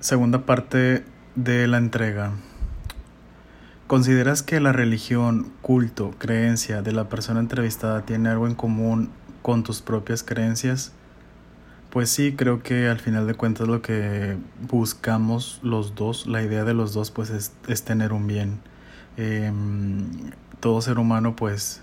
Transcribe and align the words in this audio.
Segunda 0.00 0.46
parte 0.46 1.02
de 1.34 1.66
la 1.66 1.78
entrega. 1.78 2.30
¿Consideras 3.88 4.44
que 4.44 4.60
la 4.60 4.72
religión, 4.72 5.50
culto, 5.60 6.14
creencia 6.18 6.82
de 6.82 6.92
la 6.92 7.08
persona 7.08 7.40
entrevistada 7.40 8.02
tiene 8.02 8.28
algo 8.28 8.46
en 8.46 8.54
común 8.54 9.10
con 9.42 9.64
tus 9.64 9.82
propias 9.82 10.22
creencias? 10.22 10.92
Pues 11.90 12.10
sí, 12.10 12.34
creo 12.36 12.62
que 12.62 12.86
al 12.86 13.00
final 13.00 13.26
de 13.26 13.34
cuentas 13.34 13.66
lo 13.66 13.82
que 13.82 14.36
buscamos 14.70 15.58
los 15.64 15.96
dos, 15.96 16.28
la 16.28 16.44
idea 16.44 16.62
de 16.62 16.74
los 16.74 16.92
dos 16.94 17.10
pues 17.10 17.30
es, 17.30 17.82
tener 17.82 18.12
un 18.12 18.28
bien. 18.28 18.60
Em, 19.16 20.30
todo 20.60 20.80
ser 20.80 21.00
humano 21.00 21.34
pues 21.34 21.82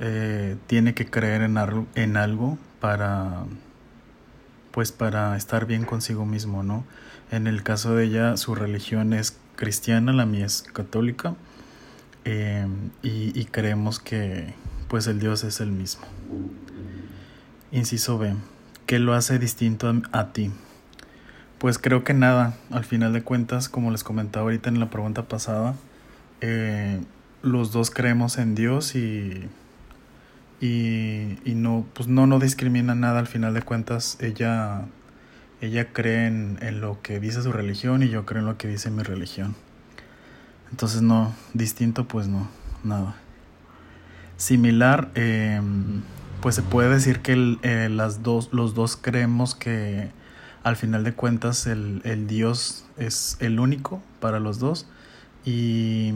eh, 0.00 0.56
tiene 0.66 0.92
que 0.94 1.06
creer 1.06 1.42
en, 1.42 1.56
en 1.94 2.16
algo 2.16 2.58
para 2.80 3.44
pues 4.74 4.90
para 4.90 5.36
estar 5.36 5.66
bien 5.66 5.84
consigo 5.84 6.26
mismo, 6.26 6.64
¿no? 6.64 6.84
En 7.30 7.46
el 7.46 7.62
caso 7.62 7.94
de 7.94 8.06
ella, 8.06 8.36
su 8.36 8.56
religión 8.56 9.12
es 9.12 9.38
cristiana, 9.54 10.12
la 10.12 10.26
mía 10.26 10.46
es 10.46 10.62
católica, 10.62 11.36
eh, 12.24 12.66
y, 13.02 13.44
creemos 13.44 14.00
que 14.00 14.52
pues 14.88 15.06
el 15.06 15.20
Dios 15.20 15.44
es 15.44 15.60
el 15.60 15.70
mismo. 15.70 16.04
Inciso 17.70 18.18
B, 18.18 18.34
¿qué 18.86 18.98
lo 18.98 19.14
hace 19.14 19.38
distinto 19.38 19.92
a, 20.10 20.32
ti? 20.32 20.50
Pues 21.58 21.78
creo 21.78 22.02
que 22.02 22.12
nada, 22.12 22.56
al 22.72 22.84
final 22.84 23.12
de 23.12 23.22
cuentas, 23.22 23.68
como 23.68 23.92
les 23.92 24.02
comentaba 24.02 24.44
ahorita 24.44 24.70
en 24.70 24.80
la 24.80 24.90
pregunta 24.90 25.28
pasada, 25.28 25.76
eh, 26.40 27.00
los 27.42 27.70
dos 27.70 27.92
creemos 27.92 28.38
en 28.38 28.56
Dios 28.56 28.96
y 28.96 29.48
y, 30.60 31.38
y 31.44 31.54
no, 31.54 31.86
pues 31.94 32.08
no, 32.08 32.26
no 32.26 32.38
discrimina 32.38 32.94
nada 32.94 33.18
al 33.18 33.26
final 33.26 33.54
de 33.54 33.62
cuentas. 33.62 34.18
Ella, 34.20 34.86
ella 35.60 35.92
cree 35.92 36.26
en, 36.26 36.58
en, 36.60 36.80
lo 36.80 37.00
que 37.02 37.20
dice 37.20 37.42
su 37.42 37.52
religión 37.52 38.02
y 38.02 38.08
yo 38.08 38.24
creo 38.24 38.40
en 38.40 38.46
lo 38.46 38.56
que 38.56 38.68
dice 38.68 38.90
mi 38.90 39.02
religión. 39.02 39.54
Entonces 40.70 41.02
no, 41.02 41.34
distinto 41.52 42.06
pues 42.08 42.28
no, 42.28 42.48
nada. 42.82 43.16
Similar, 44.36 45.10
eh, 45.14 45.60
pues 46.40 46.56
se 46.56 46.62
puede 46.62 46.88
decir 46.88 47.20
que 47.20 47.58
eh, 47.62 47.88
las 47.90 48.22
dos, 48.22 48.50
los 48.52 48.74
dos 48.74 48.96
creemos 48.96 49.54
que 49.54 50.10
al 50.62 50.76
final 50.76 51.04
de 51.04 51.12
cuentas 51.12 51.66
el, 51.66 52.00
el 52.04 52.26
Dios 52.26 52.86
es 52.96 53.36
el 53.40 53.60
único 53.60 54.02
para 54.20 54.40
los 54.40 54.58
dos 54.58 54.86
y 55.44 56.12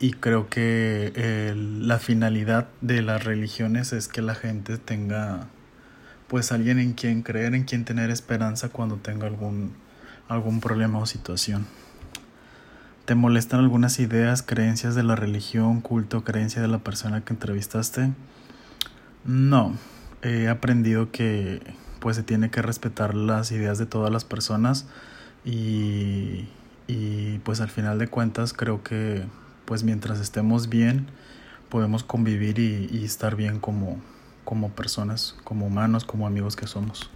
y 0.00 0.12
creo 0.12 0.48
que 0.48 1.54
la 1.56 1.98
finalidad 1.98 2.68
de 2.80 3.02
las 3.02 3.24
religiones 3.24 3.92
es 3.92 4.08
que 4.08 4.22
la 4.22 4.34
gente 4.34 4.78
tenga 4.78 5.48
pues 6.28 6.52
alguien 6.52 6.78
en 6.78 6.92
quien 6.92 7.22
creer, 7.22 7.54
en 7.54 7.64
quien 7.64 7.84
tener 7.84 8.10
esperanza 8.10 8.68
cuando 8.68 8.96
tenga 8.96 9.26
algún, 9.26 9.72
algún 10.28 10.60
problema 10.60 10.98
o 10.98 11.06
situación. 11.06 11.66
¿Te 13.06 13.14
molestan 13.14 13.60
algunas 13.60 13.98
ideas, 13.98 14.42
creencias 14.42 14.94
de 14.94 15.02
la 15.02 15.16
religión, 15.16 15.80
culto, 15.80 16.24
creencia 16.24 16.60
de 16.60 16.68
la 16.68 16.78
persona 16.80 17.24
que 17.24 17.32
entrevistaste? 17.32 18.12
No, 19.24 19.74
he 20.22 20.48
aprendido 20.48 21.10
que 21.10 21.62
pues 22.00 22.16
se 22.16 22.22
tiene 22.22 22.50
que 22.50 22.62
respetar 22.62 23.14
las 23.14 23.50
ideas 23.50 23.78
de 23.78 23.86
todas 23.86 24.12
las 24.12 24.24
personas 24.24 24.86
y, 25.44 26.46
y 26.86 27.38
pues 27.44 27.60
al 27.60 27.70
final 27.70 27.98
de 27.98 28.08
cuentas 28.08 28.52
creo 28.52 28.82
que 28.82 29.24
pues 29.68 29.84
mientras 29.84 30.18
estemos 30.18 30.70
bien, 30.70 31.08
podemos 31.68 32.02
convivir 32.02 32.58
y, 32.58 33.04
estar 33.04 33.36
bien 33.36 33.60
como, 33.60 34.00
como 34.46 34.70
personas, 34.70 35.36
como 35.44 35.66
humanos, 35.66 36.06
como 36.06 36.26
amigos 36.26 36.56
que 36.56 36.66
somos. 36.66 37.10